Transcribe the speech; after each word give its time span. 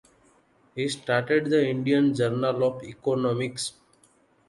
He 0.73 0.89
started 0.89 1.45
the 1.51 1.63
Indian 1.69 2.15
Journal 2.15 2.63
of 2.63 2.81
Economics. 2.83 3.73